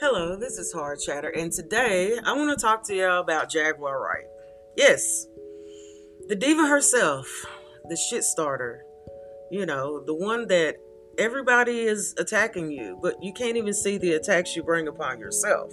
Hello, 0.00 0.34
this 0.34 0.56
is 0.56 0.72
Hard 0.72 0.98
Chatter, 0.98 1.28
and 1.28 1.52
today 1.52 2.16
I 2.24 2.32
want 2.32 2.58
to 2.58 2.64
talk 2.64 2.82
to 2.84 2.94
y'all 2.94 3.20
about 3.20 3.50
Jaguar 3.50 4.02
Wright. 4.02 4.24
Yes, 4.74 5.26
the 6.26 6.34
diva 6.34 6.66
herself, 6.66 7.44
the 7.86 7.96
shit 7.96 8.24
starter, 8.24 8.82
you 9.50 9.66
know, 9.66 10.02
the 10.02 10.14
one 10.14 10.46
that 10.46 10.76
everybody 11.18 11.80
is 11.80 12.14
attacking 12.16 12.70
you, 12.70 12.98
but 13.02 13.22
you 13.22 13.34
can't 13.34 13.58
even 13.58 13.74
see 13.74 13.98
the 13.98 14.14
attacks 14.14 14.56
you 14.56 14.62
bring 14.62 14.88
upon 14.88 15.20
yourself. 15.20 15.70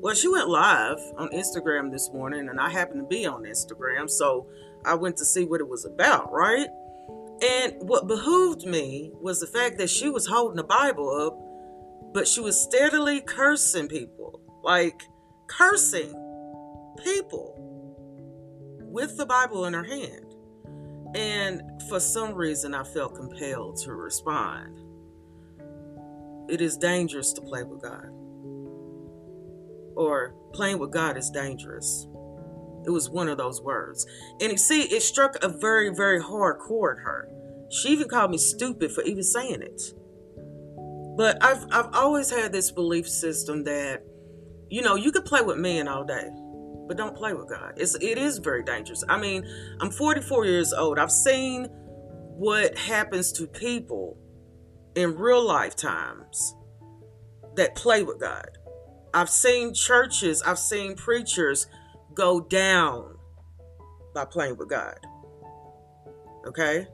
Well, 0.00 0.16
she 0.16 0.26
went 0.26 0.48
live 0.48 0.98
on 1.16 1.28
Instagram 1.28 1.92
this 1.92 2.10
morning, 2.12 2.48
and 2.48 2.58
I 2.58 2.68
happened 2.68 3.02
to 3.02 3.06
be 3.06 3.26
on 3.26 3.44
Instagram, 3.44 4.10
so 4.10 4.48
I 4.84 4.96
went 4.96 5.18
to 5.18 5.24
see 5.24 5.44
what 5.44 5.60
it 5.60 5.68
was 5.68 5.84
about, 5.84 6.32
right? 6.32 6.66
And 7.40 7.74
what 7.78 8.08
behooved 8.08 8.66
me 8.66 9.12
was 9.20 9.38
the 9.38 9.46
fact 9.46 9.78
that 9.78 9.88
she 9.88 10.10
was 10.10 10.26
holding 10.26 10.56
the 10.56 10.64
Bible 10.64 11.08
up 11.08 11.51
but 12.12 12.28
she 12.28 12.40
was 12.40 12.60
steadily 12.60 13.20
cursing 13.20 13.88
people, 13.88 14.40
like 14.62 15.02
cursing 15.48 16.12
people 17.02 17.54
with 18.80 19.16
the 19.16 19.26
Bible 19.26 19.64
in 19.64 19.72
her 19.72 19.84
hand. 19.84 20.34
And 21.14 21.62
for 21.88 22.00
some 22.00 22.34
reason, 22.34 22.74
I 22.74 22.84
felt 22.84 23.14
compelled 23.16 23.76
to 23.78 23.92
respond. 23.92 24.78
It 26.48 26.60
is 26.60 26.76
dangerous 26.76 27.32
to 27.34 27.40
play 27.40 27.62
with 27.62 27.82
God, 27.82 28.08
or 29.96 30.34
playing 30.52 30.78
with 30.78 30.90
God 30.90 31.16
is 31.16 31.30
dangerous. 31.30 32.06
It 32.84 32.90
was 32.90 33.08
one 33.08 33.28
of 33.28 33.38
those 33.38 33.62
words. 33.62 34.06
And 34.40 34.50
you 34.50 34.58
see, 34.58 34.82
it 34.82 35.02
struck 35.02 35.36
a 35.42 35.48
very, 35.48 35.94
very 35.94 36.20
hard 36.20 36.58
chord 36.58 36.98
her. 36.98 37.28
She 37.70 37.90
even 37.90 38.08
called 38.08 38.30
me 38.30 38.38
stupid 38.38 38.90
for 38.92 39.02
even 39.04 39.22
saying 39.22 39.62
it. 39.62 39.94
But 41.16 41.42
I've 41.42 41.64
I've 41.70 41.94
always 41.94 42.30
had 42.30 42.52
this 42.52 42.70
belief 42.70 43.08
system 43.08 43.64
that, 43.64 44.02
you 44.68 44.82
know, 44.82 44.94
you 44.94 45.12
could 45.12 45.24
play 45.24 45.42
with 45.42 45.58
men 45.58 45.88
all 45.88 46.04
day, 46.04 46.28
but 46.88 46.96
don't 46.96 47.16
play 47.16 47.34
with 47.34 47.48
God. 47.48 47.74
It's 47.76 47.94
it 47.96 48.18
is 48.18 48.38
very 48.38 48.62
dangerous. 48.62 49.04
I 49.08 49.18
mean, 49.18 49.46
I'm 49.80 49.90
44 49.90 50.46
years 50.46 50.72
old. 50.72 50.98
I've 50.98 51.12
seen 51.12 51.66
what 52.36 52.76
happens 52.78 53.30
to 53.32 53.46
people 53.46 54.16
in 54.94 55.16
real 55.16 55.46
lifetimes 55.46 56.54
that 57.56 57.74
play 57.74 58.02
with 58.02 58.18
God. 58.20 58.48
I've 59.14 59.30
seen 59.30 59.74
churches, 59.74 60.42
I've 60.42 60.58
seen 60.58 60.96
preachers 60.96 61.66
go 62.14 62.40
down 62.40 63.16
by 64.14 64.24
playing 64.24 64.56
with 64.56 64.68
God. 64.68 64.98
Okay? 66.46 66.86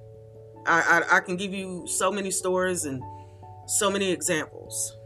I, 0.67 1.03
I, 1.11 1.17
I 1.17 1.21
can 1.21 1.37
give 1.37 1.55
you 1.55 1.87
so 1.87 2.11
many 2.11 2.31
stories 2.31 2.85
and 2.85 3.03
so 3.69 3.91
many 3.91 4.11
examples. 4.11 4.97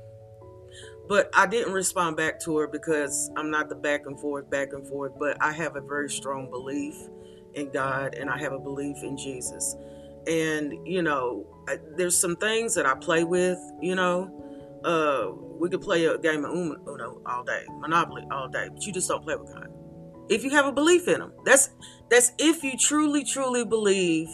But 1.08 1.30
I 1.34 1.46
didn't 1.46 1.72
respond 1.72 2.16
back 2.16 2.40
to 2.40 2.56
her 2.58 2.66
because 2.66 3.30
I'm 3.36 3.50
not 3.50 3.68
the 3.68 3.74
back 3.74 4.06
and 4.06 4.18
forth, 4.18 4.48
back 4.48 4.72
and 4.72 4.86
forth, 4.86 5.12
but 5.18 5.36
I 5.42 5.52
have 5.52 5.76
a 5.76 5.80
very 5.80 6.08
strong 6.08 6.48
belief 6.48 6.94
in 7.54 7.70
God 7.70 8.14
and 8.14 8.30
I 8.30 8.38
have 8.38 8.52
a 8.52 8.58
belief 8.58 9.02
in 9.02 9.16
Jesus. 9.16 9.76
And, 10.26 10.86
you 10.86 11.02
know, 11.02 11.44
there's 11.96 12.16
some 12.16 12.36
things 12.36 12.74
that 12.76 12.86
I 12.86 12.94
play 12.94 13.24
with, 13.24 13.58
you 13.80 13.94
know. 13.94 14.38
Uh, 14.84 15.32
we 15.58 15.68
could 15.68 15.80
play 15.80 16.06
a 16.06 16.18
game 16.18 16.44
of 16.44 16.52
Uno 16.52 17.20
all 17.26 17.44
day, 17.44 17.64
Monopoly 17.78 18.24
all 18.30 18.48
day, 18.48 18.68
but 18.72 18.84
you 18.84 18.92
just 18.92 19.08
don't 19.08 19.22
play 19.22 19.36
with 19.36 19.52
God. 19.52 19.68
If 20.28 20.44
you 20.44 20.50
have 20.50 20.66
a 20.66 20.72
belief 20.72 21.08
in 21.08 21.20
Him, 21.20 21.32
that's 21.44 21.70
that's 22.08 22.32
if 22.38 22.64
you 22.64 22.76
truly, 22.76 23.24
truly 23.24 23.64
believe 23.64 24.28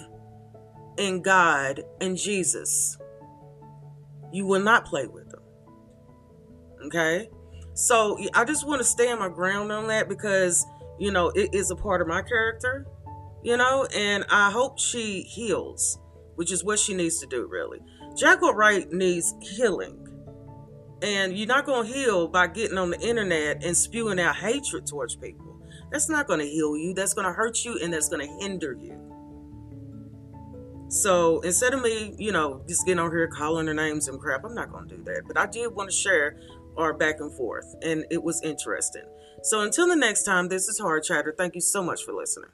in 0.97 1.23
God 1.23 1.83
and 2.01 2.17
Jesus 2.17 2.99
you 4.33 4.47
will 4.47 4.63
not 4.63 4.85
play 4.85 5.07
with 5.07 5.31
them. 5.31 5.43
Okay? 6.87 7.29
So 7.75 8.19
I 8.35 8.45
just 8.45 8.67
want 8.67 8.81
to 8.81 8.85
stand 8.85 9.21
my 9.21 9.29
ground 9.29 9.71
on 9.71 9.87
that 9.89 10.09
because, 10.09 10.67
you 10.99 11.13
know, 11.13 11.29
it 11.31 11.55
is 11.55 11.71
a 11.71 11.77
part 11.77 12.01
of 12.01 12.09
my 12.09 12.23
character, 12.23 12.87
you 13.43 13.57
know, 13.57 13.87
and 13.95 14.25
I 14.31 14.51
hope 14.51 14.79
she 14.79 15.23
heals, 15.23 16.01
which 16.35 16.51
is 16.51 16.65
what 16.65 16.79
she 16.79 16.95
needs 16.95 17.21
to 17.21 17.27
do, 17.27 17.47
really. 17.47 17.79
Jaguar 18.17 18.55
Wright 18.55 18.91
needs 18.93 19.35
healing. 19.41 20.05
And 21.03 21.39
you're 21.39 21.47
not 21.47 21.67
going 21.67 21.87
to 21.87 21.93
heal 21.93 22.27
by 22.27 22.49
getting 22.49 22.77
on 22.77 22.91
the 22.91 23.01
internet 23.01 23.63
and 23.63 23.77
spewing 23.77 24.19
out 24.19 24.35
hatred 24.35 24.85
towards 24.85 25.15
people. 25.15 25.63
That's 25.93 26.09
not 26.09 26.27
going 26.27 26.41
to 26.41 26.47
heal 26.47 26.77
you. 26.77 26.93
That's 26.95 27.15
going 27.15 27.27
to 27.27 27.33
hurt 27.33 27.65
you 27.65 27.79
and 27.81 27.93
that's 27.93 28.09
going 28.09 28.27
to 28.27 28.45
hinder 28.45 28.73
you. 28.73 29.18
So 30.89 31.41
instead 31.41 31.75
of 31.75 31.83
me, 31.83 32.15
you 32.19 32.33
know, 32.33 32.63
just 32.67 32.87
getting 32.87 32.99
on 32.99 33.11
here 33.11 33.29
calling 33.29 33.67
their 33.67 33.75
names 33.75 34.09
and 34.09 34.19
crap, 34.19 34.45
I'm 34.45 34.55
not 34.55 34.73
going 34.73 34.89
to 34.89 34.97
do 34.97 35.05
that. 35.05 35.23
But 35.27 35.37
I 35.37 35.47
did 35.47 35.75
want 35.75 35.91
to 35.91 35.97
share 35.97 36.41
our 36.77 36.95
back 36.95 37.21
and 37.21 37.33
forth, 37.33 37.75
and 37.83 38.05
it 38.11 38.23
was 38.23 38.41
interesting. 38.43 39.05
So 39.43 39.61
until 39.61 39.87
the 39.87 39.97
next 39.97 40.23
time, 40.23 40.49
this 40.49 40.69
is 40.69 40.79
Hard 40.79 41.05
Chatter. 41.05 41.35
Thank 41.37 41.55
you 41.55 41.61
so 41.61 41.83
much 41.83 42.05
for 42.05 42.13
listening. 42.13 42.51